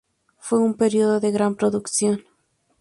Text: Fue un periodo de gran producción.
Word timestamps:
Fue 0.39 0.57
un 0.57 0.73
periodo 0.73 1.19
de 1.19 1.29
gran 1.29 1.53
producción. 1.53 2.23